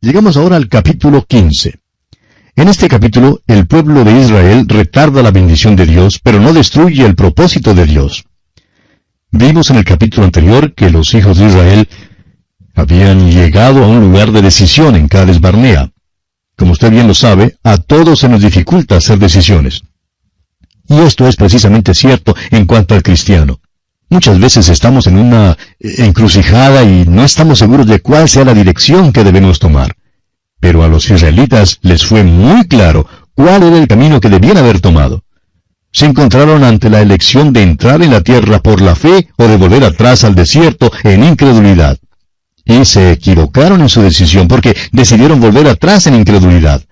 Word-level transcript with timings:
Llegamos 0.00 0.36
ahora 0.36 0.56
al 0.56 0.68
capítulo 0.68 1.24
15. 1.24 1.80
En 2.54 2.68
este 2.68 2.88
capítulo, 2.88 3.40
el 3.46 3.66
pueblo 3.66 4.04
de 4.04 4.20
Israel 4.20 4.66
retarda 4.68 5.22
la 5.22 5.30
bendición 5.30 5.74
de 5.74 5.86
Dios, 5.86 6.20
pero 6.22 6.38
no 6.38 6.52
destruye 6.52 7.04
el 7.04 7.14
propósito 7.14 7.74
de 7.74 7.86
Dios. 7.86 8.24
Vimos 9.30 9.70
en 9.70 9.76
el 9.76 9.84
capítulo 9.84 10.24
anterior 10.24 10.74
que 10.74 10.90
los 10.90 11.14
hijos 11.14 11.38
de 11.38 11.46
Israel 11.46 11.88
habían 12.74 13.30
llegado 13.30 13.82
a 13.82 13.88
un 13.88 14.00
lugar 14.00 14.32
de 14.32 14.42
decisión 14.42 14.96
en 14.96 15.08
Cades 15.08 15.40
Barnea. 15.40 15.90
Como 16.56 16.72
usted 16.72 16.90
bien 16.90 17.08
lo 17.08 17.14
sabe, 17.14 17.56
a 17.62 17.78
todos 17.78 18.20
se 18.20 18.28
nos 18.28 18.42
dificulta 18.42 18.96
hacer 18.96 19.18
decisiones. 19.18 19.82
Y 20.88 20.98
esto 20.98 21.26
es 21.26 21.36
precisamente 21.36 21.94
cierto 21.94 22.34
en 22.50 22.66
cuanto 22.66 22.94
al 22.94 23.02
cristiano. 23.02 23.60
Muchas 24.08 24.38
veces 24.38 24.68
estamos 24.68 25.06
en 25.08 25.18
una 25.18 25.58
encrucijada 25.80 26.84
y 26.84 27.04
no 27.06 27.24
estamos 27.24 27.58
seguros 27.58 27.86
de 27.86 28.00
cuál 28.00 28.28
sea 28.28 28.44
la 28.44 28.54
dirección 28.54 29.12
que 29.12 29.24
debemos 29.24 29.58
tomar. 29.58 29.96
Pero 30.60 30.84
a 30.84 30.88
los 30.88 31.10
israelitas 31.10 31.78
les 31.82 32.04
fue 32.04 32.22
muy 32.22 32.66
claro 32.68 33.06
cuál 33.34 33.64
era 33.64 33.78
el 33.78 33.88
camino 33.88 34.20
que 34.20 34.28
debían 34.28 34.58
haber 34.58 34.80
tomado. 34.80 35.24
Se 35.92 36.06
encontraron 36.06 36.62
ante 36.62 36.88
la 36.88 37.00
elección 37.00 37.52
de 37.52 37.62
entrar 37.62 38.02
en 38.02 38.12
la 38.12 38.20
tierra 38.20 38.60
por 38.60 38.80
la 38.80 38.94
fe 38.94 39.28
o 39.36 39.46
de 39.46 39.56
volver 39.56 39.82
atrás 39.82 40.24
al 40.24 40.34
desierto 40.34 40.92
en 41.02 41.24
incredulidad. 41.24 41.98
Y 42.64 42.84
se 42.84 43.12
equivocaron 43.12 43.80
en 43.80 43.88
su 43.88 44.02
decisión 44.02 44.46
porque 44.46 44.76
decidieron 44.92 45.40
volver 45.40 45.68
atrás 45.68 46.06
en 46.06 46.14
incredulidad. 46.14 46.82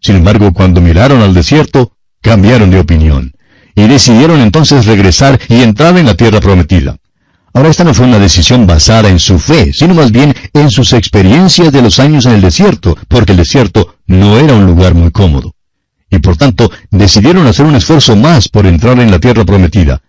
Sin 0.00 0.16
embargo, 0.16 0.52
cuando 0.52 0.80
miraron 0.80 1.22
al 1.22 1.34
desierto, 1.34 1.96
cambiaron 2.20 2.70
de 2.70 2.78
opinión. 2.78 3.32
Y 3.76 3.86
decidieron 3.86 4.40
entonces 4.40 4.86
regresar 4.86 5.38
y 5.48 5.62
entrar 5.62 5.96
en 5.96 6.06
la 6.06 6.16
tierra 6.16 6.40
prometida. 6.40 6.96
Ahora 7.52 7.68
esta 7.68 7.84
no 7.84 7.94
fue 7.94 8.06
una 8.06 8.18
decisión 8.18 8.66
basada 8.66 9.08
en 9.08 9.18
su 9.18 9.38
fe, 9.38 9.72
sino 9.72 9.94
más 9.94 10.10
bien 10.10 10.34
en 10.52 10.70
sus 10.70 10.92
experiencias 10.92 11.72
de 11.72 11.82
los 11.82 11.98
años 11.98 12.26
en 12.26 12.32
el 12.32 12.40
desierto, 12.40 12.98
porque 13.06 13.32
el 13.32 13.38
desierto 13.38 13.96
no 14.06 14.38
era 14.38 14.54
un 14.54 14.66
lugar 14.66 14.94
muy 14.94 15.10
cómodo. 15.10 15.54
Y 16.10 16.18
por 16.18 16.36
tanto 16.36 16.70
decidieron 16.90 17.46
hacer 17.46 17.66
un 17.66 17.76
esfuerzo 17.76 18.16
más 18.16 18.48
por 18.48 18.66
entrar 18.66 18.98
en 18.98 19.10
la 19.10 19.18
tierra 19.18 19.44
prometida. 19.44 20.02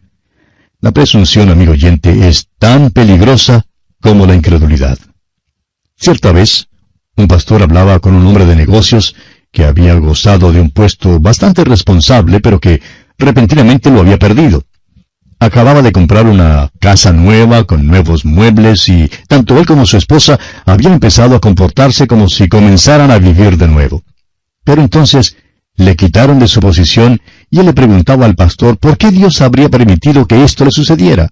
La 0.82 0.92
presunción, 0.92 1.50
amigo 1.50 1.72
oyente, 1.72 2.28
es 2.28 2.48
tan 2.60 2.92
peligrosa 2.92 3.66
como 4.02 4.26
la 4.26 4.36
incredulidad. 4.36 4.98
Cierta 5.96 6.32
vez, 6.32 6.68
un 7.16 7.28
pastor 7.28 7.64
hablaba 7.64 8.00
con 8.00 8.14
un 8.14 8.28
hombre 8.28 8.46
de 8.46 8.56
negocios 8.56 9.16
que 9.52 9.66
había 9.66 9.96
gozado 9.96 10.52
de 10.52 10.62
un 10.62 10.70
puesto 10.70 11.20
bastante 11.20 11.64
responsable, 11.64 12.40
pero 12.42 12.60
que 12.60 12.82
repentinamente 13.18 13.90
lo 13.90 14.00
había 14.00 14.18
perdido. 14.18 14.64
Acababa 15.40 15.82
de 15.84 15.92
comprar 15.92 16.26
una 16.26 16.72
casa 16.80 17.12
nueva 17.14 17.64
con 17.66 17.86
nuevos 17.86 18.26
muebles 18.26 18.90
y 18.90 19.10
tanto 19.28 19.58
él 19.60 19.68
como 19.68 19.86
su 19.86 19.98
esposa 19.98 20.40
habían 20.66 20.94
empezado 20.94 21.36
a 21.36 21.40
comportarse 21.40 22.08
como 22.08 22.28
si 22.28 22.48
comenzaran 22.48 23.12
a 23.12 23.20
vivir 23.20 23.58
de 23.58 23.68
nuevo. 23.68 24.04
Pero 24.64 24.82
entonces 24.82 25.38
le 25.76 25.96
quitaron 25.96 26.40
de 26.40 26.48
su 26.48 26.60
posición 26.60 27.22
y 27.52 27.60
él 27.60 27.68
le 27.68 27.74
preguntaba 27.74 28.26
al 28.26 28.36
pastor 28.36 28.78
por 28.78 28.98
qué 28.98 29.12
Dios 29.12 29.42
habría 29.42 29.70
permitido 29.70 30.26
que 30.26 30.44
esto 30.44 30.66
le 30.66 30.72
sucediera. 30.72 31.30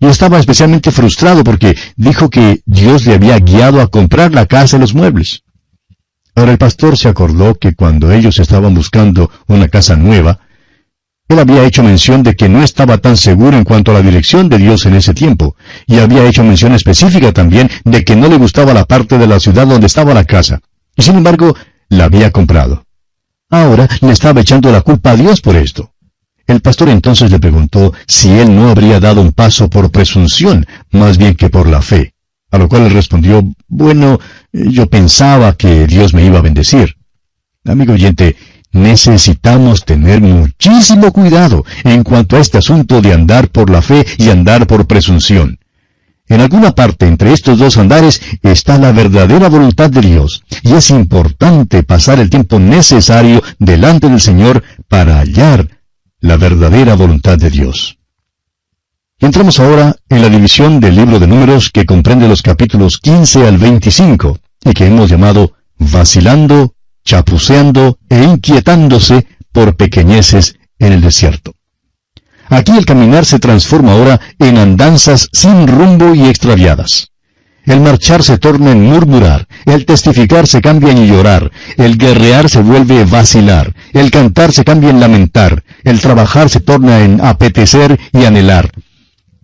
Y 0.00 0.06
estaba 0.06 0.38
especialmente 0.38 0.90
frustrado 0.90 1.44
porque 1.44 1.76
dijo 1.96 2.30
que 2.30 2.62
Dios 2.64 3.04
le 3.04 3.14
había 3.14 3.38
guiado 3.38 3.82
a 3.82 3.88
comprar 3.88 4.32
la 4.32 4.46
casa 4.46 4.78
y 4.78 4.80
los 4.80 4.94
muebles. 4.94 5.42
Ahora 6.34 6.52
el 6.52 6.58
pastor 6.58 6.96
se 6.96 7.08
acordó 7.08 7.54
que 7.54 7.74
cuando 7.74 8.10
ellos 8.10 8.38
estaban 8.38 8.74
buscando 8.74 9.30
una 9.46 9.68
casa 9.68 9.96
nueva, 9.96 10.40
él 11.30 11.38
había 11.38 11.64
hecho 11.64 11.84
mención 11.84 12.24
de 12.24 12.34
que 12.34 12.48
no 12.48 12.60
estaba 12.60 12.98
tan 12.98 13.16
seguro 13.16 13.56
en 13.56 13.62
cuanto 13.62 13.92
a 13.92 13.94
la 13.94 14.02
dirección 14.02 14.48
de 14.48 14.58
Dios 14.58 14.84
en 14.86 14.94
ese 14.94 15.14
tiempo, 15.14 15.54
y 15.86 16.00
había 16.00 16.26
hecho 16.26 16.42
mención 16.42 16.74
específica 16.74 17.32
también 17.32 17.70
de 17.84 18.04
que 18.04 18.16
no 18.16 18.26
le 18.28 18.36
gustaba 18.36 18.74
la 18.74 18.84
parte 18.84 19.16
de 19.16 19.28
la 19.28 19.38
ciudad 19.38 19.64
donde 19.64 19.86
estaba 19.86 20.12
la 20.12 20.24
casa, 20.24 20.60
y 20.96 21.02
sin 21.02 21.14
embargo 21.14 21.54
la 21.88 22.06
había 22.06 22.32
comprado. 22.32 22.84
Ahora 23.48 23.88
le 24.00 24.10
estaba 24.10 24.40
echando 24.40 24.72
la 24.72 24.80
culpa 24.80 25.12
a 25.12 25.16
Dios 25.16 25.40
por 25.40 25.54
esto. 25.54 25.92
El 26.48 26.62
pastor 26.62 26.88
entonces 26.88 27.30
le 27.30 27.38
preguntó 27.38 27.94
si 28.08 28.30
él 28.32 28.56
no 28.56 28.68
habría 28.68 28.98
dado 28.98 29.22
un 29.22 29.30
paso 29.30 29.70
por 29.70 29.92
presunción, 29.92 30.66
más 30.90 31.16
bien 31.16 31.36
que 31.36 31.48
por 31.48 31.68
la 31.68 31.80
fe. 31.80 32.12
A 32.50 32.58
lo 32.58 32.68
cual 32.68 32.86
él 32.86 32.90
respondió, 32.90 33.48
bueno, 33.68 34.18
yo 34.52 34.90
pensaba 34.90 35.52
que 35.52 35.86
Dios 35.86 36.12
me 36.12 36.24
iba 36.24 36.40
a 36.40 36.42
bendecir. 36.42 36.96
Amigo 37.64 37.92
oyente, 37.92 38.34
Necesitamos 38.72 39.84
tener 39.84 40.20
muchísimo 40.20 41.12
cuidado 41.12 41.64
en 41.84 42.04
cuanto 42.04 42.36
a 42.36 42.40
este 42.40 42.58
asunto 42.58 43.00
de 43.00 43.12
andar 43.12 43.48
por 43.48 43.68
la 43.70 43.82
fe 43.82 44.06
y 44.18 44.30
andar 44.30 44.66
por 44.66 44.86
presunción. 44.86 45.58
En 46.28 46.40
alguna 46.40 46.70
parte 46.76 47.08
entre 47.08 47.32
estos 47.32 47.58
dos 47.58 47.76
andares 47.76 48.22
está 48.42 48.78
la 48.78 48.92
verdadera 48.92 49.48
voluntad 49.48 49.90
de 49.90 50.00
Dios, 50.00 50.44
y 50.62 50.74
es 50.74 50.90
importante 50.90 51.82
pasar 51.82 52.20
el 52.20 52.30
tiempo 52.30 52.60
necesario 52.60 53.42
delante 53.58 54.08
del 54.08 54.20
Señor 54.20 54.62
para 54.86 55.18
hallar 55.18 55.66
la 56.20 56.36
verdadera 56.36 56.94
voluntad 56.94 57.36
de 57.36 57.50
Dios. 57.50 57.98
Entramos 59.18 59.58
ahora 59.58 59.96
en 60.08 60.22
la 60.22 60.28
división 60.28 60.78
del 60.78 60.94
libro 60.94 61.18
de 61.18 61.26
números 61.26 61.70
que 61.70 61.84
comprende 61.84 62.28
los 62.28 62.42
capítulos 62.42 62.98
15 62.98 63.48
al 63.48 63.58
25, 63.58 64.38
y 64.64 64.72
que 64.72 64.86
hemos 64.86 65.10
llamado 65.10 65.54
Vacilando 65.78 66.74
chapuceando 67.04 67.98
e 68.08 68.22
inquietándose 68.22 69.26
por 69.52 69.76
pequeñeces 69.76 70.56
en 70.78 70.92
el 70.92 71.00
desierto. 71.00 71.54
Aquí 72.48 72.72
el 72.72 72.84
caminar 72.84 73.24
se 73.24 73.38
transforma 73.38 73.92
ahora 73.92 74.20
en 74.38 74.58
andanzas 74.58 75.28
sin 75.32 75.68
rumbo 75.68 76.14
y 76.14 76.28
extraviadas. 76.28 77.10
El 77.64 77.80
marchar 77.80 78.22
se 78.22 78.38
torna 78.38 78.72
en 78.72 78.82
murmurar, 78.82 79.46
el 79.66 79.84
testificar 79.84 80.46
se 80.46 80.60
cambia 80.60 80.90
en 80.90 81.06
llorar, 81.06 81.52
el 81.76 81.98
guerrear 81.98 82.48
se 82.48 82.60
vuelve 82.60 83.04
vacilar, 83.04 83.74
el 83.92 84.10
cantar 84.10 84.50
se 84.50 84.64
cambia 84.64 84.90
en 84.90 84.98
lamentar, 84.98 85.62
el 85.84 86.00
trabajar 86.00 86.48
se 86.48 86.60
torna 86.60 87.04
en 87.04 87.20
apetecer 87.20 88.00
y 88.12 88.24
anhelar. 88.24 88.72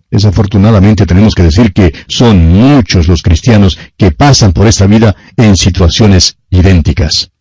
Desafortunadamente 0.09 1.05
tenemos 1.05 1.35
que 1.35 1.43
decir 1.43 1.73
que 1.73 1.93
son 2.07 2.49
muchos 2.49 3.07
los 3.07 3.21
cristianos 3.21 3.77
que 3.97 4.11
pasan 4.11 4.51
por 4.51 4.67
esta 4.67 4.87
vida 4.87 5.15
en 5.37 5.55
situaciones 5.55 6.37
idénticas. 6.49 7.31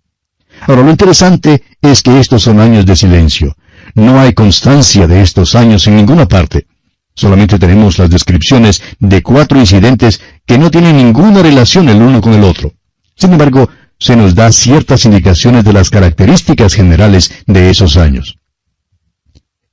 Ahora, 0.67 0.83
lo 0.83 0.91
interesante 0.91 1.63
es 1.81 2.03
que 2.03 2.19
estos 2.19 2.43
son 2.43 2.61
años 2.61 2.85
de 2.85 2.97
silencio. 2.97 3.57
No 3.95 4.21
hay 4.21 4.35
constancia 4.35 5.07
de 5.07 5.23
estos 5.23 5.55
años 5.55 5.87
en 5.87 5.97
ninguna 5.97 6.27
parte. 6.27 6.67
Solamente 7.15 7.59
tenemos 7.59 7.99
las 7.99 8.11
descripciones 8.11 8.83
de 8.99 9.23
cuatro 9.23 9.59
incidentes 9.59 10.21
que 10.45 10.59
no 10.59 10.71
tienen 10.71 10.97
ninguna 10.97 11.43
relación 11.43 11.89
el 11.89 12.03
uno 12.03 12.21
con 12.21 12.35
el 12.35 12.45
otro. 12.45 12.75
Sin 13.15 13.33
embargo, 13.33 13.71
se 13.99 14.17
nos 14.17 14.35
da 14.35 14.53
ciertas 14.53 15.05
indicaciones 15.05 15.65
de 15.65 15.73
las 15.73 15.89
características 15.89 16.75
generales 16.75 17.33
de 17.47 17.71
esos 17.71 17.97
años. 17.97 18.39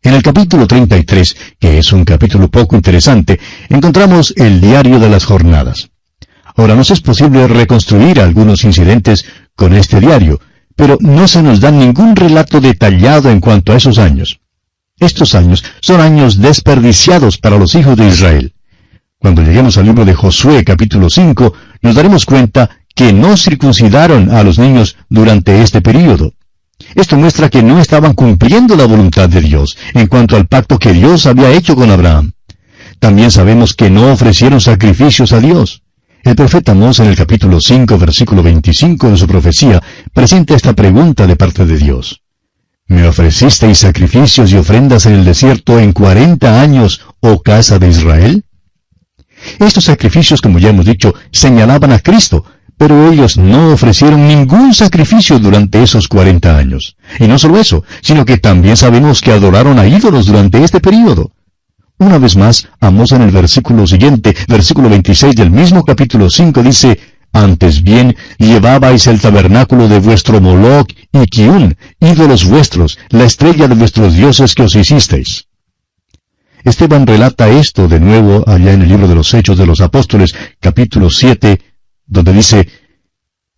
En 0.02 0.14
el 0.14 0.22
capítulo 0.22 0.68
33, 0.68 1.36
que 1.60 1.80
es 1.80 1.92
un 1.92 2.06
capítulo 2.06 2.50
poco 2.50 2.76
interesante, 2.76 3.40
encontramos 3.70 4.34
el 4.38 4.62
diario 4.62 5.00
de 5.00 5.10
las 5.10 5.26
jornadas. 5.26 5.90
Ahora, 6.56 6.76
nos 6.76 6.92
es 6.92 7.02
posible 7.02 7.48
reconstruir 7.48 8.20
algunos 8.20 8.64
incidentes 8.64 9.26
con 9.56 9.74
este 9.74 10.00
diario, 10.00 10.40
pero 10.76 10.98
no 11.00 11.28
se 11.28 11.44
nos 11.44 11.60
da 11.60 11.72
ningún 11.72 12.16
relato 12.16 12.62
detallado 12.62 13.30
en 13.30 13.40
cuanto 13.40 13.72
a 13.72 13.78
esos 13.78 13.98
años. 13.98 14.40
Estos 15.00 15.36
años 15.36 15.64
son 15.82 16.02
años 16.02 16.40
desperdiciados 16.40 17.38
para 17.38 17.58
los 17.58 17.76
hijos 17.76 17.98
de 17.98 18.08
Israel. 18.08 18.54
Cuando 19.20 19.42
lleguemos 19.42 19.78
al 19.78 19.86
libro 19.86 20.06
de 20.06 20.14
Josué 20.14 20.64
capítulo 20.64 21.10
5, 21.10 21.54
nos 21.82 21.96
daremos 21.96 22.26
cuenta 22.26 22.70
que 22.96 23.14
no 23.14 23.38
circuncidaron 23.38 24.32
a 24.32 24.44
los 24.44 24.60
niños 24.60 24.98
durante 25.10 25.62
este 25.62 25.82
período. 25.82 26.34
Esto 26.96 27.18
muestra 27.18 27.50
que 27.50 27.64
no 27.64 27.80
estaban 27.80 28.14
cumpliendo 28.14 28.76
la 28.76 28.86
voluntad 28.86 29.30
de 29.30 29.42
Dios 29.42 29.78
en 29.94 30.08
cuanto 30.08 30.36
al 30.36 30.48
pacto 30.48 30.80
que 30.80 30.94
Dios 30.94 31.26
había 31.26 31.52
hecho 31.52 31.76
con 31.76 31.90
Abraham. 31.90 32.34
También 33.00 33.32
sabemos 33.32 33.74
que 33.74 33.90
no 33.90 34.12
ofrecieron 34.12 34.62
sacrificios 34.62 35.32
a 35.34 35.40
Dios. 35.40 35.83
El 36.24 36.38
profeta 36.38 36.72
Amós 36.72 37.02
en 37.02 37.08
el 37.08 37.18
capítulo 37.18 37.60
5, 37.60 37.98
versículo 37.98 38.42
25 38.42 39.10
de 39.10 39.18
su 39.18 39.28
profecía 39.28 39.84
presenta 40.14 40.56
esta 40.56 40.72
pregunta 40.72 41.28
de 41.28 41.36
parte 41.36 41.66
de 41.66 41.76
Dios. 41.76 42.22
¿Me 42.88 43.06
ofrecisteis 43.06 43.80
sacrificios 43.80 44.50
y 44.54 44.56
ofrendas 44.56 45.06
en 45.06 45.16
el 45.16 45.26
desierto 45.26 45.80
en 45.80 45.92
cuarenta 45.92 46.62
años, 46.62 47.02
oh 47.20 47.42
casa 47.42 47.78
de 47.78 47.90
Israel? 47.90 48.46
Estos 49.60 49.84
sacrificios, 49.84 50.42
como 50.42 50.60
ya 50.60 50.70
hemos 50.70 50.86
dicho, 50.86 51.14
señalaban 51.34 51.92
a 51.92 52.00
Cristo, 52.00 52.46
pero 52.78 53.12
ellos 53.12 53.36
no 53.36 53.74
ofrecieron 53.74 54.26
ningún 54.26 54.74
sacrificio 54.74 55.40
durante 55.40 55.84
esos 55.84 56.08
cuarenta 56.08 56.58
años. 56.58 56.96
Y 57.20 57.28
no 57.28 57.38
solo 57.38 57.60
eso, 57.60 57.84
sino 58.02 58.24
que 58.24 58.38
también 58.38 58.78
sabemos 58.78 59.20
que 59.20 59.34
adoraron 59.34 59.78
a 59.78 59.88
ídolos 59.88 60.28
durante 60.28 60.64
este 60.64 60.80
período. 60.80 61.33
Una 62.00 62.18
vez 62.18 62.36
más, 62.36 62.68
Amos 62.80 63.12
en 63.12 63.22
el 63.22 63.32
versículo 63.32 63.86
siguiente, 63.88 64.36
versículo 64.48 64.90
26 64.90 65.36
del 65.36 65.52
mismo 65.52 65.84
capítulo 65.84 66.30
5 66.30 66.64
dice, 66.64 67.00
Antes 67.32 67.82
bien, 67.82 68.16
llevabais 68.38 69.08
el 69.08 69.22
tabernáculo 69.22 69.88
de 69.88 70.00
vuestro 70.00 70.42
Moloch 70.42 70.92
y 71.12 71.26
Kiun, 71.28 71.78
ídolos 72.00 72.46
vuestros, 72.46 72.98
la 73.10 73.24
estrella 73.24 73.68
de 73.68 73.76
vuestros 73.76 74.16
dioses 74.16 74.54
que 74.54 74.64
os 74.64 74.76
hicisteis. 74.76 75.48
Esteban 76.64 77.06
relata 77.06 77.50
esto 77.50 77.88
de 77.88 78.00
nuevo 78.00 78.44
allá 78.48 78.74
en 78.74 78.82
el 78.82 78.90
libro 78.90 79.08
de 79.08 79.16
los 79.16 79.34
Hechos 79.34 79.58
de 79.58 79.66
los 79.66 79.82
Apóstoles, 79.82 80.34
capítulo 80.60 81.10
7, 81.10 81.60
donde 82.06 82.34
dice, 82.34 82.68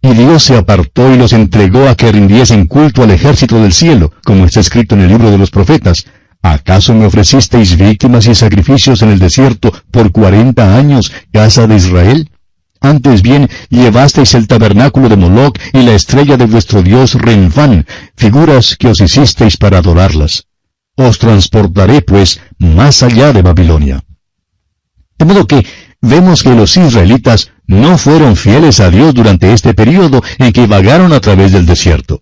y 0.01 0.13
Dios 0.13 0.43
se 0.43 0.55
apartó 0.55 1.11
y 1.13 1.17
los 1.17 1.33
entregó 1.33 1.87
a 1.87 1.95
que 1.95 2.11
rindiesen 2.11 2.67
culto 2.67 3.03
al 3.03 3.11
ejército 3.11 3.61
del 3.61 3.73
cielo, 3.73 4.13
como 4.23 4.45
está 4.45 4.59
escrito 4.59 4.93
en 4.93 5.01
el 5.01 5.09
libro 5.09 5.31
de 5.31 5.37
los 5.37 5.49
profetas. 5.49 6.05
¿Acaso 6.41 6.93
me 6.93 7.05
ofrecisteis 7.05 7.77
víctimas 7.77 8.27
y 8.27 8.35
sacrificios 8.35 9.01
en 9.01 9.09
el 9.09 9.19
desierto 9.19 9.73
por 9.91 10.11
cuarenta 10.11 10.77
años, 10.77 11.11
casa 11.31 11.67
de 11.67 11.75
Israel? 11.75 12.29
Antes 12.81 13.23
bien, 13.23 13.49
llevasteis 13.69 14.35
el 14.35 14.47
tabernáculo 14.47 15.09
de 15.09 15.17
Moloch 15.17 15.57
y 15.73 15.81
la 15.81 15.93
estrella 15.93 16.37
de 16.37 16.45
vuestro 16.45 16.83
dios 16.83 17.15
Renfán, 17.15 17.87
figuras 18.15 18.75
que 18.77 18.89
os 18.89 19.01
hicisteis 19.01 19.57
para 19.57 19.79
adorarlas. 19.79 20.45
Os 20.95 21.17
transportaré, 21.17 22.01
pues, 22.01 22.39
más 22.59 23.01
allá 23.01 23.33
de 23.33 23.41
Babilonia. 23.41 24.03
De 25.17 25.25
modo 25.25 25.47
que 25.47 25.65
vemos 26.01 26.43
que 26.43 26.53
los 26.53 26.77
israelitas 26.77 27.51
no 27.67 27.97
fueron 27.97 28.35
fieles 28.35 28.79
a 28.79 28.91
Dios 28.91 29.13
durante 29.13 29.51
este 29.51 29.73
período 29.73 30.21
en 30.37 30.53
que 30.53 30.67
vagaron 30.67 31.11
a 31.13 31.19
través 31.19 31.51
del 31.51 31.65
desierto. 31.65 32.21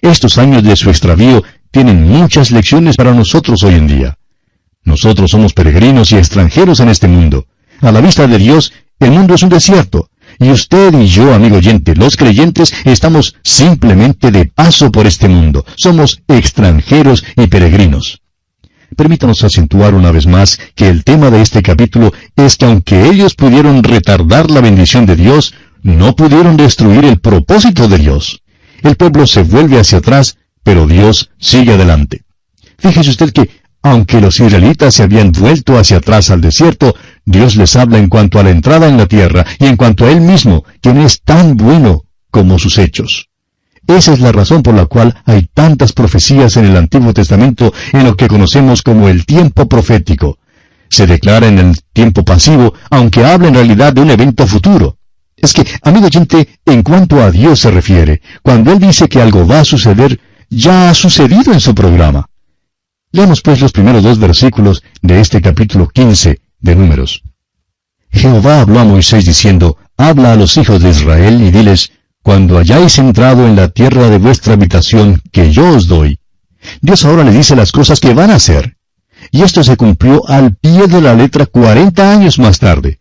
Estos 0.00 0.36
años 0.36 0.64
de 0.64 0.74
su 0.74 0.90
extravío 0.90 1.44
tienen 1.72 2.06
muchas 2.06 2.52
lecciones 2.52 2.96
para 2.96 3.12
nosotros 3.12 3.62
hoy 3.64 3.74
en 3.74 3.88
día. 3.88 4.18
Nosotros 4.84 5.30
somos 5.30 5.54
peregrinos 5.54 6.12
y 6.12 6.16
extranjeros 6.16 6.80
en 6.80 6.90
este 6.90 7.08
mundo. 7.08 7.46
A 7.80 7.90
la 7.90 8.00
vista 8.00 8.26
de 8.28 8.38
Dios, 8.38 8.72
el 9.00 9.10
mundo 9.10 9.34
es 9.34 9.42
un 9.42 9.48
desierto. 9.48 10.08
Y 10.38 10.50
usted 10.50 10.94
y 10.94 11.06
yo, 11.06 11.34
amigo 11.34 11.56
oyente, 11.56 11.94
los 11.94 12.16
creyentes, 12.16 12.72
estamos 12.84 13.36
simplemente 13.42 14.30
de 14.30 14.46
paso 14.46 14.92
por 14.92 15.06
este 15.06 15.28
mundo. 15.28 15.64
Somos 15.76 16.22
extranjeros 16.28 17.24
y 17.36 17.46
peregrinos. 17.46 18.20
Permítanos 18.96 19.42
acentuar 19.42 19.94
una 19.94 20.12
vez 20.12 20.26
más 20.26 20.60
que 20.74 20.88
el 20.88 21.04
tema 21.04 21.30
de 21.30 21.40
este 21.40 21.62
capítulo 21.62 22.12
es 22.36 22.56
que 22.56 22.66
aunque 22.66 23.06
ellos 23.06 23.34
pudieron 23.34 23.82
retardar 23.82 24.50
la 24.50 24.60
bendición 24.60 25.06
de 25.06 25.16
Dios, 25.16 25.54
no 25.82 26.14
pudieron 26.14 26.56
destruir 26.56 27.04
el 27.06 27.18
propósito 27.18 27.88
de 27.88 27.98
Dios. 27.98 28.42
El 28.82 28.96
pueblo 28.96 29.26
se 29.26 29.42
vuelve 29.42 29.78
hacia 29.78 29.98
atrás, 29.98 30.36
pero 30.62 30.86
Dios 30.86 31.30
sigue 31.38 31.74
adelante. 31.74 32.22
Fíjese 32.78 33.10
usted 33.10 33.32
que, 33.32 33.48
aunque 33.82 34.20
los 34.20 34.38
israelitas 34.38 34.94
se 34.94 35.02
habían 35.02 35.32
vuelto 35.32 35.78
hacia 35.78 35.98
atrás 35.98 36.30
al 36.30 36.40
desierto, 36.40 36.94
Dios 37.24 37.56
les 37.56 37.74
habla 37.76 37.98
en 37.98 38.08
cuanto 38.08 38.38
a 38.38 38.42
la 38.42 38.50
entrada 38.50 38.88
en 38.88 38.96
la 38.96 39.06
tierra 39.06 39.44
y 39.58 39.66
en 39.66 39.76
cuanto 39.76 40.04
a 40.04 40.10
Él 40.10 40.20
mismo, 40.20 40.64
quien 40.80 40.98
es 40.98 41.22
tan 41.22 41.56
bueno 41.56 42.04
como 42.30 42.58
sus 42.58 42.78
hechos. 42.78 43.28
Esa 43.86 44.12
es 44.12 44.20
la 44.20 44.32
razón 44.32 44.62
por 44.62 44.74
la 44.74 44.86
cual 44.86 45.16
hay 45.26 45.48
tantas 45.52 45.92
profecías 45.92 46.56
en 46.56 46.66
el 46.66 46.76
Antiguo 46.76 47.12
Testamento 47.12 47.72
en 47.92 48.04
lo 48.04 48.16
que 48.16 48.28
conocemos 48.28 48.82
como 48.82 49.08
el 49.08 49.26
tiempo 49.26 49.68
profético. 49.68 50.38
Se 50.88 51.06
declara 51.06 51.48
en 51.48 51.58
el 51.58 51.80
tiempo 51.92 52.24
pasivo, 52.24 52.74
aunque 52.90 53.24
habla 53.24 53.48
en 53.48 53.54
realidad 53.54 53.92
de 53.92 54.02
un 54.02 54.10
evento 54.10 54.46
futuro. 54.46 54.98
Es 55.36 55.52
que, 55.52 55.66
amigo 55.82 56.06
oyente, 56.06 56.60
en 56.64 56.82
cuanto 56.82 57.20
a 57.20 57.30
Dios 57.30 57.60
se 57.60 57.70
refiere, 57.70 58.22
cuando 58.42 58.72
Él 58.72 58.78
dice 58.78 59.08
que 59.08 59.20
algo 59.20 59.46
va 59.46 59.60
a 59.60 59.64
suceder, 59.64 60.20
ya 60.52 60.90
ha 60.90 60.94
sucedido 60.94 61.52
en 61.52 61.60
su 61.60 61.74
programa. 61.74 62.26
Leamos 63.10 63.40
pues 63.40 63.60
los 63.60 63.72
primeros 63.72 64.02
dos 64.02 64.18
versículos 64.18 64.82
de 65.00 65.20
este 65.20 65.40
capítulo 65.40 65.88
15 65.88 66.40
de 66.60 66.76
Números. 66.76 67.22
Jehová 68.10 68.60
habló 68.60 68.80
a 68.80 68.84
Moisés 68.84 69.24
diciendo, 69.24 69.78
Habla 69.96 70.32
a 70.32 70.36
los 70.36 70.56
hijos 70.58 70.82
de 70.82 70.90
Israel 70.90 71.40
y 71.42 71.50
diles, 71.50 71.92
cuando 72.22 72.58
hayáis 72.58 72.98
entrado 72.98 73.46
en 73.46 73.56
la 73.56 73.68
tierra 73.68 74.10
de 74.10 74.18
vuestra 74.18 74.54
habitación 74.54 75.22
que 75.32 75.50
yo 75.50 75.68
os 75.70 75.88
doy. 75.88 76.18
Dios 76.80 77.04
ahora 77.04 77.24
le 77.24 77.32
dice 77.32 77.56
las 77.56 77.72
cosas 77.72 77.98
que 77.98 78.14
van 78.14 78.30
a 78.30 78.36
hacer. 78.36 78.76
Y 79.30 79.42
esto 79.42 79.64
se 79.64 79.76
cumplió 79.76 80.28
al 80.28 80.54
pie 80.56 80.86
de 80.86 81.00
la 81.00 81.14
letra 81.14 81.46
cuarenta 81.46 82.12
años 82.12 82.38
más 82.38 82.58
tarde. 82.58 83.00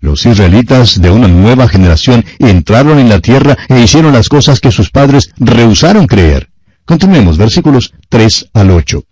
Los 0.00 0.26
israelitas 0.26 1.00
de 1.00 1.10
una 1.10 1.28
nueva 1.28 1.68
generación 1.68 2.24
entraron 2.38 2.98
en 2.98 3.08
la 3.08 3.20
tierra 3.20 3.56
e 3.68 3.80
hicieron 3.80 4.12
las 4.12 4.28
cosas 4.28 4.60
que 4.60 4.70
sus 4.70 4.90
padres 4.90 5.32
rehusaron 5.38 6.06
creer. 6.06 6.49
Continuemos 6.84 7.38
versículos 7.38 7.92
3 8.08 8.50
al 8.54 8.70
8. 8.70 9.02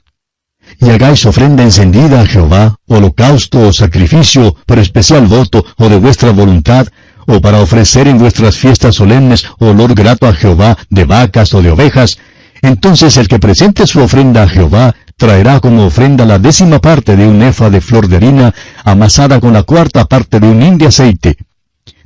Y 0.80 0.90
hagáis 0.90 1.24
ofrenda 1.26 1.62
encendida 1.62 2.20
a 2.20 2.26
Jehová, 2.26 2.76
holocausto 2.86 3.68
o 3.68 3.72
sacrificio 3.72 4.56
por 4.66 4.78
especial 4.78 5.26
voto 5.26 5.64
o 5.76 5.88
de 5.88 5.98
vuestra 5.98 6.30
voluntad, 6.32 6.88
o 7.26 7.40
para 7.40 7.60
ofrecer 7.60 8.08
en 8.08 8.18
vuestras 8.18 8.56
fiestas 8.56 8.94
solemnes 8.94 9.46
olor 9.58 9.94
grato 9.94 10.26
a 10.26 10.34
Jehová 10.34 10.78
de 10.88 11.04
vacas 11.04 11.52
o 11.54 11.62
de 11.62 11.70
ovejas, 11.70 12.18
entonces 12.62 13.16
el 13.16 13.28
que 13.28 13.38
presente 13.38 13.86
su 13.86 14.00
ofrenda 14.00 14.42
a 14.42 14.48
Jehová 14.48 14.94
traerá 15.16 15.60
como 15.60 15.86
ofrenda 15.86 16.24
la 16.24 16.38
décima 16.38 16.78
parte 16.78 17.16
de 17.16 17.26
un 17.26 17.42
efa 17.42 17.70
de 17.70 17.80
flor 17.80 18.08
de 18.08 18.16
harina 18.16 18.54
amasada 18.84 19.40
con 19.40 19.52
la 19.52 19.62
cuarta 19.62 20.06
parte 20.06 20.40
de 20.40 20.48
un 20.48 20.62
hin 20.62 20.78
de 20.78 20.86
aceite. 20.86 21.36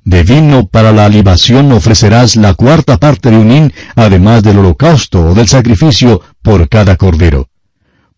De 0.04 0.25
vino 0.25 0.66
para 0.66 0.93
la 0.93 1.08
libación 1.08 1.72
ofrecerás 1.72 2.37
la 2.37 2.54
cuarta 2.54 2.99
parte 2.99 3.31
de 3.31 3.38
un 3.38 3.50
hin, 3.50 3.72
además 3.94 4.43
del 4.43 4.58
holocausto 4.58 5.26
o 5.26 5.34
del 5.34 5.49
sacrificio 5.49 6.20
por 6.43 6.69
cada 6.69 6.96
cordero. 6.96 7.49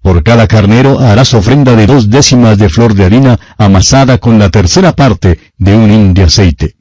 Por 0.00 0.22
cada 0.22 0.46
carnero 0.46 0.98
harás 1.00 1.34
ofrenda 1.34 1.76
de 1.76 1.86
dos 1.86 2.10
décimas 2.10 2.58
de 2.58 2.68
flor 2.68 2.94
de 2.94 3.04
harina 3.04 3.38
amasada 3.58 4.18
con 4.18 4.38
la 4.38 4.50
tercera 4.50 4.92
parte 4.92 5.38
de 5.58 5.76
un 5.76 5.90
hin 5.90 6.14
de 6.14 6.22
aceite 6.24 6.76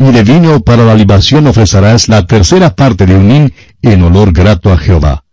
y 0.00 0.12
de 0.12 0.24
vino 0.24 0.60
para 0.60 0.82
la 0.82 0.94
libación 0.94 1.46
ofrecerás 1.46 2.08
la 2.08 2.26
tercera 2.26 2.74
parte 2.74 3.04
de 3.04 3.14
un 3.14 3.30
hin 3.30 3.54
en 3.82 4.02
olor 4.02 4.32
grato 4.32 4.72
a 4.72 4.78
Jehová. 4.78 5.24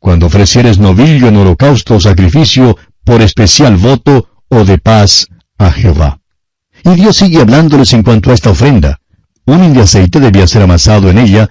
Cuando 0.00 0.26
ofrecieres 0.26 0.78
novillo 0.78 1.28
en 1.28 1.36
holocausto 1.36 1.94
o 1.94 2.00
sacrificio, 2.00 2.76
por 3.04 3.22
especial 3.22 3.76
voto 3.76 4.28
o 4.48 4.64
de 4.64 4.78
paz 4.78 5.28
a 5.58 5.70
Jehová. 5.70 6.19
Y 6.84 6.94
Dios 6.94 7.16
sigue 7.16 7.40
hablándoles 7.40 7.92
en 7.92 8.02
cuanto 8.02 8.30
a 8.30 8.34
esta 8.34 8.50
ofrenda. 8.50 9.00
Un 9.46 9.64
hin 9.64 9.72
de 9.72 9.80
aceite 9.80 10.20
debía 10.20 10.46
ser 10.46 10.62
amasado 10.62 11.10
en 11.10 11.18
ella, 11.18 11.50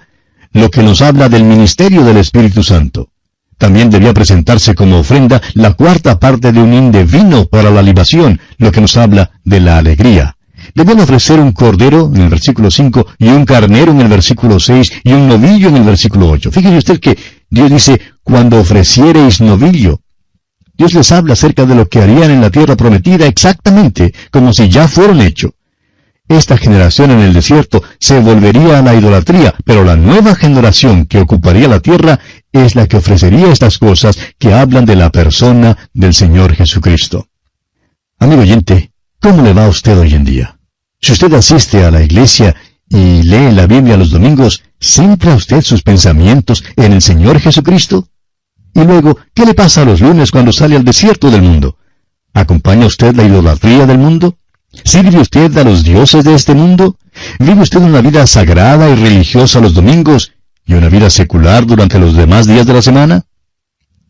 lo 0.52 0.70
que 0.70 0.82
nos 0.82 1.02
habla 1.02 1.28
del 1.28 1.44
ministerio 1.44 2.02
del 2.02 2.16
Espíritu 2.16 2.62
Santo. 2.62 3.10
También 3.58 3.90
debía 3.90 4.14
presentarse 4.14 4.74
como 4.74 5.00
ofrenda 5.00 5.40
la 5.54 5.74
cuarta 5.74 6.18
parte 6.18 6.50
de 6.50 6.62
un 6.62 6.72
hin 6.72 6.90
de 6.90 7.04
vino 7.04 7.44
para 7.44 7.70
la 7.70 7.82
libación, 7.82 8.40
lo 8.58 8.72
que 8.72 8.80
nos 8.80 8.96
habla 8.96 9.32
de 9.44 9.60
la 9.60 9.76
alegría. 9.76 10.36
Debían 10.74 11.00
ofrecer 11.00 11.40
un 11.40 11.52
cordero 11.52 12.10
en 12.14 12.22
el 12.22 12.28
versículo 12.28 12.70
5 12.70 13.06
y 13.18 13.28
un 13.28 13.44
carnero 13.44 13.92
en 13.92 14.00
el 14.00 14.08
versículo 14.08 14.58
6 14.58 14.92
y 15.04 15.12
un 15.12 15.28
novillo 15.28 15.68
en 15.68 15.76
el 15.76 15.84
versículo 15.84 16.30
8. 16.30 16.50
Fíjese 16.50 16.78
usted 16.78 17.00
que 17.00 17.18
Dios 17.50 17.70
dice, 17.70 18.00
cuando 18.22 18.60
ofreciereis 18.60 19.40
novillo. 19.40 20.00
Dios 20.80 20.94
les 20.94 21.12
habla 21.12 21.34
acerca 21.34 21.66
de 21.66 21.74
lo 21.74 21.90
que 21.90 22.00
harían 22.00 22.30
en 22.30 22.40
la 22.40 22.48
tierra 22.48 22.74
prometida 22.74 23.26
exactamente 23.26 24.14
como 24.30 24.50
si 24.54 24.70
ya 24.70 24.88
fueron 24.88 25.20
hecho. 25.20 25.52
Esta 26.26 26.56
generación 26.56 27.10
en 27.10 27.18
el 27.18 27.34
desierto 27.34 27.82
se 27.98 28.18
volvería 28.18 28.78
a 28.78 28.82
la 28.82 28.94
idolatría, 28.94 29.54
pero 29.66 29.84
la 29.84 29.96
nueva 29.96 30.34
generación 30.34 31.04
que 31.04 31.20
ocuparía 31.20 31.68
la 31.68 31.80
tierra 31.80 32.18
es 32.50 32.76
la 32.76 32.86
que 32.86 32.96
ofrecería 32.96 33.52
estas 33.52 33.76
cosas 33.76 34.16
que 34.38 34.54
hablan 34.54 34.86
de 34.86 34.96
la 34.96 35.10
persona 35.10 35.76
del 35.92 36.14
Señor 36.14 36.54
Jesucristo. 36.54 37.28
Amigo 38.18 38.40
oyente, 38.40 38.90
¿cómo 39.20 39.42
le 39.42 39.52
va 39.52 39.66
a 39.66 39.68
usted 39.68 39.98
hoy 39.98 40.14
en 40.14 40.24
día? 40.24 40.58
Si 40.98 41.12
usted 41.12 41.30
asiste 41.34 41.84
a 41.84 41.90
la 41.90 42.02
iglesia 42.02 42.56
y 42.88 43.22
lee 43.22 43.52
la 43.52 43.66
Biblia 43.66 43.98
los 43.98 44.08
domingos, 44.08 44.62
¿centra 44.80 45.34
usted 45.34 45.60
sus 45.60 45.82
pensamientos 45.82 46.64
en 46.76 46.94
el 46.94 47.02
Señor 47.02 47.38
Jesucristo? 47.38 48.08
Y 48.74 48.84
luego, 48.84 49.18
¿qué 49.34 49.44
le 49.44 49.54
pasa 49.54 49.82
a 49.82 49.84
los 49.84 50.00
lunes 50.00 50.30
cuando 50.30 50.52
sale 50.52 50.76
al 50.76 50.84
desierto 50.84 51.30
del 51.30 51.42
mundo? 51.42 51.76
¿Acompaña 52.32 52.86
usted 52.86 53.14
la 53.14 53.24
idolatría 53.24 53.86
del 53.86 53.98
mundo? 53.98 54.38
¿Sirve 54.84 55.18
usted 55.18 55.56
a 55.58 55.64
los 55.64 55.82
dioses 55.82 56.24
de 56.24 56.34
este 56.34 56.54
mundo? 56.54 56.96
¿Vive 57.38 57.62
usted 57.62 57.80
una 57.80 58.00
vida 58.00 58.26
sagrada 58.26 58.88
y 58.88 58.94
religiosa 58.94 59.60
los 59.60 59.74
domingos 59.74 60.32
y 60.64 60.74
una 60.74 60.88
vida 60.88 61.10
secular 61.10 61.66
durante 61.66 61.98
los 61.98 62.14
demás 62.14 62.46
días 62.46 62.66
de 62.66 62.72
la 62.74 62.82
semana? 62.82 63.24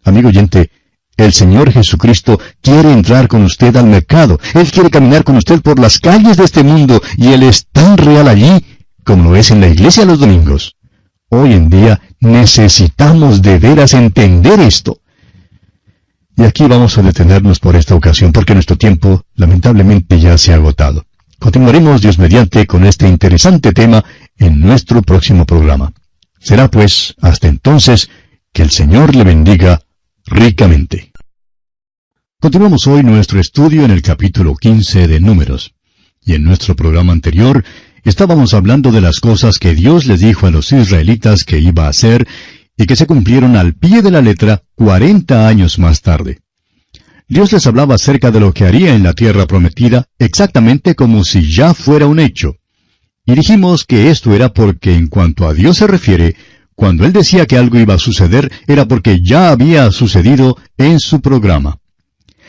Amigo 0.04 0.28
oyente, 0.28 0.70
el 1.16 1.32
Señor 1.32 1.72
Jesucristo 1.72 2.38
quiere 2.60 2.92
entrar 2.92 3.28
con 3.28 3.42
usted 3.44 3.74
al 3.76 3.86
mercado. 3.86 4.38
Él 4.54 4.70
quiere 4.70 4.90
caminar 4.90 5.24
con 5.24 5.36
usted 5.36 5.60
por 5.60 5.78
las 5.78 5.98
calles 5.98 6.36
de 6.36 6.44
este 6.44 6.62
mundo 6.62 7.00
y 7.16 7.28
Él 7.28 7.42
es 7.42 7.66
tan 7.72 7.96
real 7.96 8.28
allí 8.28 8.64
como 9.04 9.30
lo 9.30 9.36
es 9.36 9.50
en 9.50 9.60
la 9.60 9.68
iglesia 9.68 10.04
los 10.04 10.18
domingos. 10.18 10.76
Hoy 11.28 11.52
en 11.52 11.68
día 11.68 12.00
necesitamos 12.20 13.42
de 13.42 13.58
veras 13.58 13.94
entender 13.94 14.60
esto. 14.60 15.00
Y 16.36 16.44
aquí 16.44 16.64
vamos 16.64 16.96
a 16.96 17.02
detenernos 17.02 17.58
por 17.58 17.76
esta 17.76 17.94
ocasión 17.94 18.32
porque 18.32 18.54
nuestro 18.54 18.76
tiempo 18.76 19.24
lamentablemente 19.34 20.20
ya 20.20 20.38
se 20.38 20.52
ha 20.52 20.56
agotado. 20.56 21.04
Continuaremos 21.38 22.02
Dios 22.02 22.18
mediante 22.18 22.66
con 22.66 22.84
este 22.84 23.08
interesante 23.08 23.72
tema 23.72 24.04
en 24.36 24.60
nuestro 24.60 25.02
próximo 25.02 25.44
programa. 25.46 25.92
Será 26.38 26.70
pues 26.70 27.14
hasta 27.20 27.48
entonces 27.48 28.10
que 28.52 28.62
el 28.62 28.70
Señor 28.70 29.14
le 29.14 29.24
bendiga 29.24 29.80
ricamente. 30.26 31.12
Continuamos 32.38 32.86
hoy 32.86 33.02
nuestro 33.02 33.38
estudio 33.38 33.84
en 33.84 33.90
el 33.90 34.02
capítulo 34.02 34.54
15 34.54 35.08
de 35.08 35.20
Números. 35.20 35.74
Y 36.24 36.34
en 36.34 36.44
nuestro 36.44 36.76
programa 36.76 37.12
anterior 37.12 37.64
estábamos 38.04 38.54
hablando 38.54 38.92
de 38.92 39.00
las 39.00 39.21
cosas 39.21 39.59
que 39.59 39.75
Dios 39.75 40.07
les 40.07 40.21
dijo 40.21 40.47
a 40.47 40.50
los 40.50 40.73
israelitas 40.73 41.45
que 41.45 41.59
iba 41.59 41.87
a 41.87 41.90
hacer 41.90 42.26
y 42.76 42.87
que 42.87 42.97
se 42.97 43.07
cumplieron 43.07 43.57
al 43.57 43.75
pie 43.75 44.02
de 44.02 44.11
la 44.11 44.23
letra 44.23 44.62
40 44.76 45.47
años 45.47 45.78
más 45.78 46.00
tarde. 46.00 46.38
Dios 47.28 47.52
les 47.52 47.66
hablaba 47.66 47.95
acerca 47.95 48.30
de 48.30 48.40
lo 48.40 48.52
que 48.52 48.64
haría 48.64 48.95
en 48.95 49.02
la 49.02 49.12
tierra 49.12 49.47
prometida 49.47 50.07
exactamente 50.19 50.95
como 50.95 51.25
si 51.25 51.49
ya 51.50 51.75
fuera 51.75 52.07
un 52.07 52.19
hecho. 52.19 52.57
Y 53.25 53.35
dijimos 53.35 53.85
que 53.85 54.11
esto 54.11 54.35
era 54.35 54.52
porque 54.52 54.95
en 54.95 55.07
cuanto 55.07 55.47
a 55.47 55.54
Dios 55.54 55.76
se 55.76 55.87
refiere, 55.87 56.35
cuando 56.75 57.04
Él 57.04 57.12
decía 57.12 57.47
que 57.47 57.57
algo 57.57 57.78
iba 57.78 57.95
a 57.95 57.99
suceder, 57.99 58.50
era 58.66 58.88
porque 58.88 59.21
ya 59.23 59.50
había 59.50 59.90
sucedido 59.92 60.57
en 60.78 60.99
su 60.99 61.21
programa. 61.21 61.78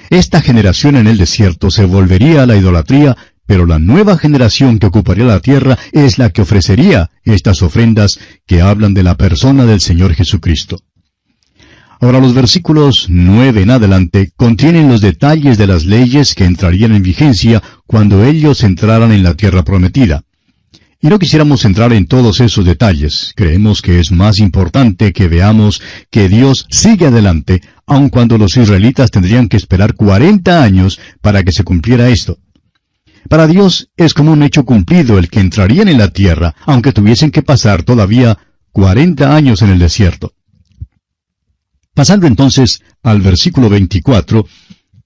Esta 0.10 0.42
generación 0.42 0.96
en 0.96 1.08
el 1.08 1.18
desierto 1.18 1.70
se 1.70 1.86
volvería 1.86 2.44
a 2.44 2.46
la 2.46 2.56
idolatría, 2.56 3.16
pero 3.52 3.66
la 3.66 3.80
nueva 3.80 4.18
generación 4.18 4.80
que 4.80 4.88
ocuparía 4.88 5.26
la 5.26 5.42
tierra 5.42 5.78
es 5.92 6.18
la 6.18 6.30
que 6.30 6.42
ofrecería 6.42 7.12
estas 7.26 7.62
ofrendas 7.62 8.18
que 8.48 8.62
hablan 8.62 8.94
de 8.94 9.04
la 9.04 9.18
persona 9.18 9.66
del 9.66 9.82
Señor 9.82 10.14
Jesucristo. 10.14 10.78
Ahora 12.00 12.22
los 12.22 12.34
versículos 12.34 13.08
nueve 13.10 13.64
en 13.64 13.72
adelante 13.72 14.32
contienen 14.38 14.88
los 14.88 15.02
detalles 15.02 15.58
de 15.58 15.68
las 15.68 15.84
leyes 15.84 16.34
que 16.34 16.46
entrarían 16.46 16.96
en 16.96 17.04
vigencia 17.04 17.62
cuando 17.86 18.24
ellos 18.24 18.64
entraran 18.64 19.12
en 19.12 19.22
la 19.22 19.34
tierra 19.34 19.66
prometida. 19.66 20.24
Y 21.02 21.08
no 21.08 21.20
quisiéramos 21.20 21.66
entrar 21.66 21.92
en 21.92 22.08
todos 22.08 22.40
esos 22.40 22.64
detalles. 22.64 23.34
Creemos 23.36 23.82
que 23.82 24.00
es 24.00 24.14
más 24.14 24.40
importante 24.40 25.12
que 25.12 25.28
veamos 25.28 25.82
que 26.10 26.30
Dios 26.30 26.68
sigue 26.70 27.08
adelante, 27.08 27.62
aun 27.86 28.08
cuando 28.08 28.38
los 28.38 28.56
israelitas 28.56 29.12
tendrían 29.12 29.50
que 29.50 29.58
esperar 29.58 29.94
cuarenta 29.94 30.64
años 30.64 31.02
para 31.20 31.44
que 31.44 31.52
se 31.52 31.66
cumpliera 31.66 32.08
esto. 32.08 32.38
Para 33.30 33.48
Dios 33.48 33.90
es 33.96 34.14
como 34.14 34.32
un 34.32 34.44
hecho 34.44 34.66
cumplido 34.66 35.18
el 35.18 35.30
que 35.30 35.40
entrarían 35.40 35.88
en 35.88 35.98
la 35.98 36.10
tierra, 36.10 36.56
aunque 36.66 36.92
tuviesen 36.92 37.32
que 37.32 37.44
pasar 37.44 37.84
todavía 37.84 38.38
cuarenta 38.72 39.36
años 39.36 39.62
en 39.62 39.70
el 39.70 39.80
desierto. 39.80 40.34
Pasando 41.94 42.28
entonces 42.28 42.82
al 43.04 43.22
versículo 43.22 43.70
24, 43.70 44.46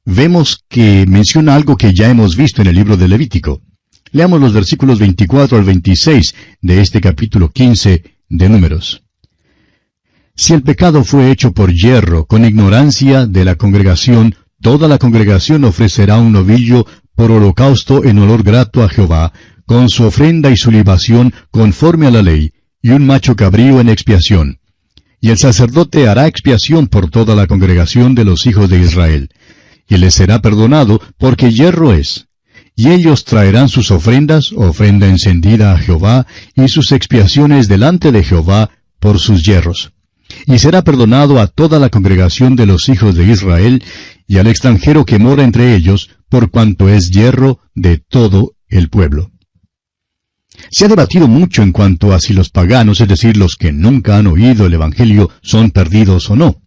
vemos 0.05 0.63
que 0.67 1.05
menciona 1.07 1.55
algo 1.55 1.77
que 1.77 1.93
ya 1.93 2.09
hemos 2.09 2.35
visto 2.35 2.61
en 2.61 2.67
el 2.67 2.75
libro 2.75 2.95
de 2.95 3.07
Levítico. 3.07 3.61
Leamos 4.11 4.39
los 4.39 4.53
versículos 4.53 4.99
24 4.99 5.57
al 5.57 5.63
26 5.63 6.35
de 6.61 6.81
este 6.81 7.01
capítulo 7.01 7.49
15 7.49 8.03
de 8.29 8.49
Números. 8.49 9.03
Si 10.35 10.53
el 10.53 10.63
pecado 10.63 11.03
fue 11.03 11.31
hecho 11.31 11.53
por 11.53 11.73
hierro, 11.73 12.25
con 12.25 12.45
ignorancia 12.45 13.25
de 13.25 13.45
la 13.45 13.55
congregación, 13.55 14.35
toda 14.61 14.87
la 14.87 14.97
congregación 14.97 15.63
ofrecerá 15.63 16.17
un 16.17 16.33
novillo 16.33 16.85
por 17.15 17.31
holocausto 17.31 18.03
en 18.03 18.19
olor 18.19 18.43
grato 18.43 18.83
a 18.83 18.89
Jehová, 18.89 19.33
con 19.65 19.89
su 19.89 20.03
ofrenda 20.03 20.51
y 20.51 20.57
su 20.57 20.71
libación 20.71 21.33
conforme 21.51 22.07
a 22.07 22.11
la 22.11 22.21
ley, 22.21 22.53
y 22.81 22.91
un 22.91 23.05
macho 23.05 23.35
cabrío 23.35 23.79
en 23.79 23.89
expiación. 23.89 24.59
Y 25.19 25.29
el 25.29 25.37
sacerdote 25.37 26.07
hará 26.07 26.27
expiación 26.27 26.87
por 26.87 27.09
toda 27.09 27.33
la 27.33 27.47
congregación 27.47 28.13
de 28.13 28.25
los 28.25 28.45
hijos 28.45 28.69
de 28.69 28.79
Israel. 28.79 29.29
Y 29.87 29.97
les 29.97 30.13
será 30.13 30.41
perdonado, 30.41 31.01
porque 31.17 31.51
hierro 31.51 31.93
es. 31.93 32.27
Y 32.75 32.89
ellos 32.89 33.23
traerán 33.25 33.69
sus 33.69 33.89
ofrendas, 33.89 34.51
ofrenda 34.51 35.07
encendida 35.07 35.71
a 35.71 35.77
Jehová, 35.79 36.27
y 36.55 36.67
sus 36.67 36.91
expiaciones 36.91 37.67
delante 37.67 38.11
de 38.11 38.23
Jehová 38.23 38.69
por 38.99 39.19
sus 39.19 39.43
hierros. 39.43 39.93
Y 40.45 40.59
será 40.59 40.83
perdonado 40.83 41.39
a 41.39 41.47
toda 41.47 41.79
la 41.79 41.89
congregación 41.89 42.55
de 42.55 42.65
los 42.65 42.89
hijos 42.89 43.15
de 43.15 43.25
Israel, 43.25 43.83
y 44.27 44.37
al 44.37 44.47
extranjero 44.47 45.05
que 45.05 45.19
mora 45.19 45.43
entre 45.43 45.75
ellos, 45.75 46.09
por 46.29 46.49
cuanto 46.49 46.89
es 46.89 47.11
hierro 47.11 47.59
de 47.73 47.97
todo 47.97 48.55
el 48.67 48.89
pueblo. 48.89 49.31
Se 50.71 50.85
ha 50.85 50.87
debatido 50.87 51.27
mucho 51.27 51.63
en 51.63 51.71
cuanto 51.71 52.13
a 52.13 52.19
si 52.19 52.33
los 52.33 52.49
paganos, 52.49 53.01
es 53.01 53.07
decir, 53.07 53.37
los 53.37 53.55
que 53.55 53.71
nunca 53.71 54.17
han 54.17 54.27
oído 54.27 54.65
el 54.65 54.73
Evangelio, 54.73 55.29
son 55.41 55.71
perdidos 55.71 56.29
o 56.29 56.35
no. 56.35 56.61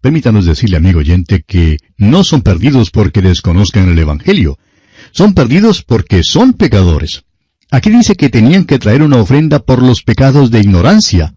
Permítanos 0.00 0.44
decirle, 0.44 0.76
amigo 0.76 0.98
oyente, 0.98 1.44
que 1.46 1.78
no 1.96 2.24
son 2.24 2.42
perdidos 2.42 2.90
porque 2.90 3.22
desconozcan 3.22 3.88
el 3.88 3.98
Evangelio. 3.98 4.58
Son 5.12 5.32
perdidos 5.32 5.82
porque 5.82 6.22
son 6.22 6.52
pecadores. 6.52 7.24
Aquí 7.70 7.90
dice 7.90 8.14
que 8.14 8.28
tenían 8.28 8.64
que 8.64 8.78
traer 8.78 9.02
una 9.02 9.16
ofrenda 9.16 9.60
por 9.60 9.82
los 9.82 10.02
pecados 10.02 10.50
de 10.50 10.60
ignorancia. 10.60 11.34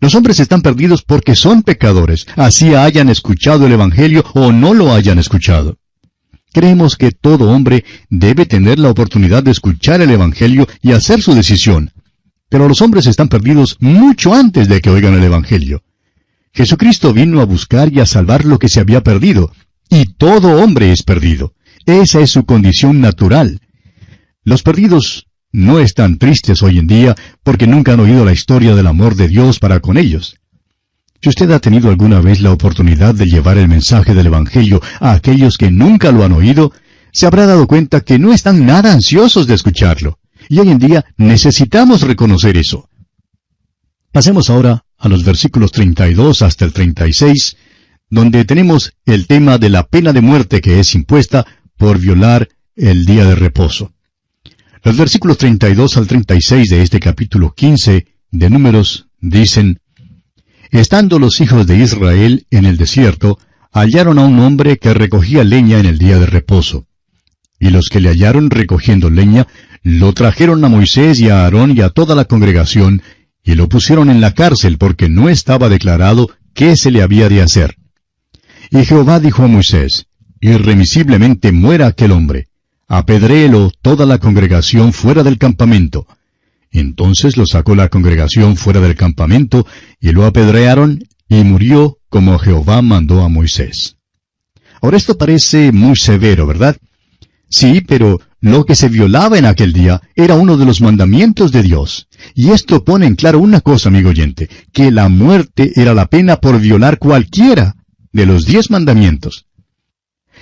Los 0.00 0.14
hombres 0.14 0.40
están 0.40 0.62
perdidos 0.62 1.02
porque 1.02 1.34
son 1.34 1.62
pecadores, 1.62 2.26
así 2.36 2.74
hayan 2.74 3.08
escuchado 3.08 3.66
el 3.66 3.72
Evangelio 3.72 4.24
o 4.34 4.52
no 4.52 4.74
lo 4.74 4.92
hayan 4.92 5.18
escuchado. 5.18 5.78
Creemos 6.52 6.96
que 6.96 7.12
todo 7.12 7.50
hombre 7.50 7.84
debe 8.08 8.46
tener 8.46 8.78
la 8.78 8.90
oportunidad 8.90 9.42
de 9.42 9.50
escuchar 9.50 10.00
el 10.00 10.10
Evangelio 10.10 10.66
y 10.80 10.92
hacer 10.92 11.20
su 11.20 11.34
decisión. 11.34 11.92
Pero 12.48 12.68
los 12.68 12.80
hombres 12.80 13.06
están 13.06 13.28
perdidos 13.28 13.76
mucho 13.80 14.32
antes 14.32 14.68
de 14.68 14.80
que 14.80 14.90
oigan 14.90 15.14
el 15.14 15.24
Evangelio. 15.24 15.82
Jesucristo 16.52 17.12
vino 17.12 17.40
a 17.40 17.44
buscar 17.44 17.92
y 17.92 18.00
a 18.00 18.06
salvar 18.06 18.44
lo 18.44 18.58
que 18.58 18.68
se 18.68 18.80
había 18.80 19.02
perdido, 19.02 19.52
y 19.90 20.06
todo 20.14 20.62
hombre 20.62 20.92
es 20.92 21.02
perdido. 21.02 21.54
Esa 21.84 22.20
es 22.20 22.30
su 22.30 22.44
condición 22.44 23.00
natural. 23.00 23.60
Los 24.42 24.62
perdidos 24.62 25.26
no 25.56 25.78
están 25.78 26.18
tristes 26.18 26.62
hoy 26.62 26.78
en 26.78 26.86
día 26.86 27.16
porque 27.42 27.66
nunca 27.66 27.94
han 27.94 28.00
oído 28.00 28.26
la 28.26 28.34
historia 28.34 28.74
del 28.74 28.86
amor 28.86 29.16
de 29.16 29.26
Dios 29.26 29.58
para 29.58 29.80
con 29.80 29.96
ellos. 29.96 30.36
Si 31.22 31.30
usted 31.30 31.50
ha 31.50 31.60
tenido 31.60 31.88
alguna 31.88 32.20
vez 32.20 32.42
la 32.42 32.52
oportunidad 32.52 33.14
de 33.14 33.26
llevar 33.26 33.56
el 33.56 33.66
mensaje 33.66 34.12
del 34.12 34.26
Evangelio 34.26 34.82
a 35.00 35.12
aquellos 35.12 35.56
que 35.56 35.70
nunca 35.70 36.12
lo 36.12 36.24
han 36.24 36.32
oído, 36.32 36.74
se 37.10 37.24
habrá 37.24 37.46
dado 37.46 37.66
cuenta 37.66 38.02
que 38.02 38.18
no 38.18 38.34
están 38.34 38.66
nada 38.66 38.92
ansiosos 38.92 39.46
de 39.46 39.54
escucharlo. 39.54 40.18
Y 40.50 40.58
hoy 40.58 40.68
en 40.68 40.78
día 40.78 41.06
necesitamos 41.16 42.02
reconocer 42.02 42.58
eso. 42.58 42.90
Pasemos 44.12 44.50
ahora 44.50 44.84
a 44.98 45.08
los 45.08 45.24
versículos 45.24 45.72
32 45.72 46.42
hasta 46.42 46.66
el 46.66 46.74
36, 46.74 47.56
donde 48.10 48.44
tenemos 48.44 48.92
el 49.06 49.26
tema 49.26 49.56
de 49.56 49.70
la 49.70 49.86
pena 49.86 50.12
de 50.12 50.20
muerte 50.20 50.60
que 50.60 50.80
es 50.80 50.94
impuesta 50.94 51.46
por 51.78 51.98
violar 51.98 52.46
el 52.76 53.06
día 53.06 53.24
de 53.24 53.36
reposo. 53.36 53.95
Los 54.86 54.96
versículos 54.96 55.36
32 55.38 55.96
al 55.96 56.06
36 56.06 56.70
de 56.70 56.80
este 56.80 57.00
capítulo 57.00 57.52
15 57.52 58.06
de 58.30 58.50
Números 58.50 59.08
dicen, 59.20 59.80
Estando 60.70 61.18
los 61.18 61.40
hijos 61.40 61.66
de 61.66 61.78
Israel 61.78 62.46
en 62.52 62.66
el 62.66 62.76
desierto, 62.76 63.40
hallaron 63.72 64.20
a 64.20 64.24
un 64.24 64.38
hombre 64.38 64.78
que 64.78 64.94
recogía 64.94 65.42
leña 65.42 65.80
en 65.80 65.86
el 65.86 65.98
día 65.98 66.20
de 66.20 66.26
reposo. 66.26 66.86
Y 67.58 67.70
los 67.70 67.88
que 67.88 67.98
le 67.98 68.10
hallaron 68.10 68.48
recogiendo 68.48 69.10
leña, 69.10 69.48
lo 69.82 70.12
trajeron 70.12 70.64
a 70.64 70.68
Moisés 70.68 71.18
y 71.18 71.30
a 71.30 71.42
Aarón 71.42 71.76
y 71.76 71.80
a 71.80 71.90
toda 71.90 72.14
la 72.14 72.26
congregación, 72.26 73.02
y 73.42 73.56
lo 73.56 73.68
pusieron 73.68 74.08
en 74.08 74.20
la 74.20 74.34
cárcel 74.34 74.78
porque 74.78 75.08
no 75.08 75.28
estaba 75.28 75.68
declarado 75.68 76.30
qué 76.54 76.76
se 76.76 76.92
le 76.92 77.02
había 77.02 77.28
de 77.28 77.42
hacer. 77.42 77.74
Y 78.70 78.84
Jehová 78.84 79.18
dijo 79.18 79.42
a 79.42 79.48
Moisés, 79.48 80.06
Irremisiblemente 80.40 81.50
muera 81.50 81.88
aquel 81.88 82.12
hombre, 82.12 82.50
apedréelo 82.88 83.72
toda 83.82 84.06
la 84.06 84.18
congregación 84.18 84.92
fuera 84.92 85.22
del 85.22 85.38
campamento, 85.38 86.06
entonces 86.70 87.36
lo 87.36 87.46
sacó 87.46 87.74
la 87.74 87.88
congregación 87.88 88.56
fuera 88.56 88.80
del 88.80 88.96
campamento, 88.96 89.66
y 90.00 90.12
lo 90.12 90.26
apedrearon, 90.26 91.04
y 91.28 91.42
murió 91.42 91.98
como 92.08 92.38
Jehová 92.38 92.82
mandó 92.82 93.22
a 93.22 93.28
Moisés. 93.28 93.96
Ahora 94.82 94.96
esto 94.96 95.16
parece 95.16 95.72
muy 95.72 95.96
severo, 95.96 96.46
¿verdad? 96.46 96.76
Sí, 97.48 97.80
pero 97.80 98.20
lo 98.40 98.64
que 98.64 98.74
se 98.74 98.88
violaba 98.88 99.38
en 99.38 99.46
aquel 99.46 99.72
día 99.72 100.02
era 100.14 100.34
uno 100.34 100.56
de 100.56 100.66
los 100.66 100.80
mandamientos 100.80 101.50
de 101.50 101.62
Dios. 101.62 102.08
Y 102.34 102.50
esto 102.50 102.84
pone 102.84 103.06
en 103.06 103.14
claro 103.14 103.38
una 103.38 103.60
cosa, 103.60 103.88
amigo 103.88 104.10
oyente, 104.10 104.48
que 104.72 104.90
la 104.90 105.08
muerte 105.08 105.72
era 105.76 105.94
la 105.94 106.06
pena 106.06 106.36
por 106.36 106.60
violar 106.60 106.98
cualquiera 106.98 107.74
de 108.12 108.26
los 108.26 108.44
diez 108.44 108.70
mandamientos. 108.70 109.45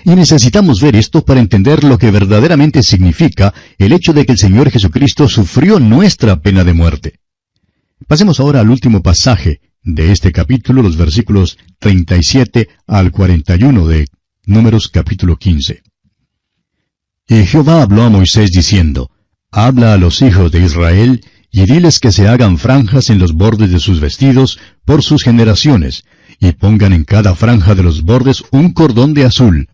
Y 0.04 0.14
necesitamos 0.14 0.82
ver 0.82 0.96
esto 0.96 1.24
para 1.24 1.40
entender 1.40 1.82
lo 1.82 1.96
que 1.96 2.10
verdaderamente 2.10 2.82
significa 2.82 3.54
el 3.78 3.92
hecho 3.94 4.12
de 4.12 4.26
que 4.26 4.32
el 4.32 4.38
Señor 4.38 4.70
Jesucristo 4.70 5.28
sufrió 5.30 5.80
nuestra 5.80 6.42
pena 6.42 6.62
de 6.62 6.74
muerte. 6.74 7.20
Pasemos 8.06 8.38
ahora 8.38 8.60
al 8.60 8.68
último 8.68 9.02
pasaje 9.02 9.62
de 9.82 10.12
este 10.12 10.30
capítulo, 10.30 10.82
los 10.82 10.98
versículos 10.98 11.56
37 11.78 12.68
al 12.86 13.12
41 13.12 13.86
de 13.86 14.06
Números 14.44 14.88
capítulo 14.88 15.36
15. 15.36 15.82
Y 17.26 17.46
Jehová 17.46 17.80
habló 17.80 18.02
a 18.02 18.10
Moisés 18.10 18.50
diciendo, 18.50 19.10
Habla 19.50 19.94
a 19.94 19.96
los 19.96 20.20
hijos 20.20 20.52
de 20.52 20.66
Israel, 20.66 21.24
y 21.50 21.64
diles 21.64 21.98
que 21.98 22.12
se 22.12 22.28
hagan 22.28 22.58
franjas 22.58 23.08
en 23.08 23.18
los 23.18 23.32
bordes 23.32 23.70
de 23.70 23.80
sus 23.80 24.00
vestidos 24.00 24.58
por 24.84 25.02
sus 25.02 25.22
generaciones, 25.22 26.04
y 26.40 26.52
pongan 26.52 26.92
en 26.92 27.04
cada 27.04 27.34
franja 27.34 27.74
de 27.74 27.84
los 27.84 28.02
bordes 28.02 28.44
un 28.50 28.72
cordón 28.72 29.14
de 29.14 29.24
azul, 29.24 29.68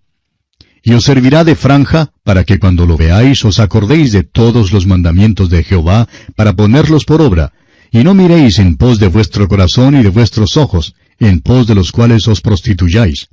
y 0.83 0.93
os 0.95 1.05
servirá 1.05 1.45
de 1.45 1.55
franja, 1.55 2.13
para 2.25 2.45
que 2.45 2.59
cuando 2.59 2.87
lo 2.87 2.97
veáis 2.97 3.45
os 3.45 3.59
acordéis 3.59 4.13
de 4.13 4.23
todos 4.23 4.73
los 4.73 4.87
mandamientos 4.87 5.51
de 5.51 5.63
Jehová, 5.63 6.09
para 6.37 6.55
ponerlos 6.55 7.05
por 7.05 7.21
obra, 7.21 7.53
y 7.93 8.05
no 8.05 8.15
miréis 8.15 8.59
en 8.59 8.77
pos 8.77 8.99
de 8.99 9.09
vuestro 9.09 9.49
corazón 9.49 9.97
y 9.99 10.03
de 10.03 10.09
vuestros 10.09 10.57
ojos, 10.57 10.95
en 11.19 11.41
pos 11.41 11.67
de 11.67 11.75
los 11.75 11.93
cuales 11.93 12.27
os 12.29 12.41
prostituyáis, 12.41 13.29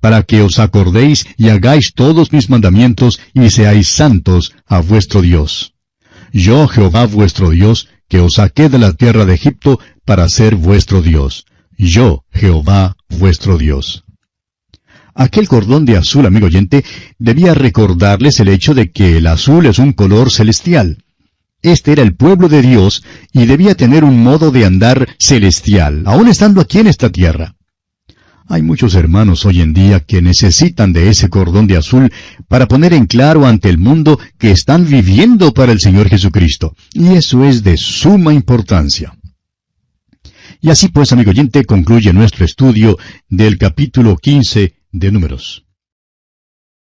para 0.00 0.22
que 0.22 0.42
os 0.42 0.58
acordéis 0.58 1.26
y 1.36 1.48
hagáis 1.48 1.92
todos 1.94 2.32
mis 2.32 2.50
mandamientos 2.50 3.20
y 3.34 3.50
seáis 3.50 3.88
santos 3.88 4.52
a 4.66 4.80
vuestro 4.80 5.22
Dios. 5.22 5.74
Yo, 6.32 6.68
Jehová 6.68 7.06
vuestro 7.06 7.50
Dios, 7.50 7.88
que 8.08 8.20
os 8.20 8.34
saqué 8.34 8.68
de 8.68 8.78
la 8.78 8.92
tierra 8.92 9.24
de 9.24 9.34
Egipto 9.34 9.80
para 10.04 10.28
ser 10.28 10.56
vuestro 10.56 11.02
Dios. 11.02 11.46
Yo, 11.78 12.24
Jehová 12.32 12.96
vuestro 13.08 13.56
Dios. 13.56 14.04
Aquel 15.14 15.48
cordón 15.48 15.84
de 15.84 15.96
azul, 15.96 16.26
amigo 16.26 16.46
oyente, 16.46 16.84
debía 17.18 17.54
recordarles 17.54 18.40
el 18.40 18.48
hecho 18.48 18.74
de 18.74 18.90
que 18.90 19.18
el 19.18 19.26
azul 19.26 19.66
es 19.66 19.78
un 19.78 19.92
color 19.92 20.30
celestial. 20.30 21.04
Este 21.62 21.92
era 21.92 22.02
el 22.02 22.14
pueblo 22.14 22.48
de 22.48 22.62
Dios 22.62 23.04
y 23.32 23.46
debía 23.46 23.74
tener 23.74 24.04
un 24.04 24.22
modo 24.22 24.50
de 24.50 24.64
andar 24.64 25.08
celestial, 25.18 26.04
aun 26.06 26.28
estando 26.28 26.60
aquí 26.60 26.78
en 26.78 26.86
esta 26.86 27.10
tierra. 27.10 27.54
Hay 28.48 28.62
muchos 28.62 28.94
hermanos 28.94 29.44
hoy 29.46 29.60
en 29.60 29.74
día 29.74 30.00
que 30.00 30.22
necesitan 30.22 30.92
de 30.92 31.08
ese 31.08 31.28
cordón 31.28 31.66
de 31.66 31.76
azul 31.76 32.10
para 32.48 32.66
poner 32.66 32.92
en 32.94 33.06
claro 33.06 33.46
ante 33.46 33.68
el 33.68 33.78
mundo 33.78 34.18
que 34.38 34.50
están 34.50 34.88
viviendo 34.88 35.52
para 35.52 35.70
el 35.70 35.80
Señor 35.80 36.08
Jesucristo, 36.08 36.74
y 36.92 37.12
eso 37.12 37.44
es 37.44 37.62
de 37.62 37.76
suma 37.76 38.32
importancia. 38.32 39.14
Y 40.60 40.70
así 40.70 40.88
pues, 40.88 41.12
amigo 41.12 41.30
oyente, 41.30 41.64
concluye 41.64 42.12
nuestro 42.12 42.44
estudio 42.44 42.98
del 43.28 43.56
capítulo 43.56 44.16
15 44.16 44.79
de 44.92 45.12
Números. 45.12 45.69